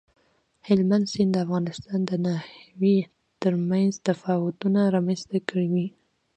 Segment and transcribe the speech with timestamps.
[0.67, 3.07] هلمند سیند د افغانستان د ناحیو
[3.41, 5.87] ترمنځ تفاوتونه رامنځ ته کوي.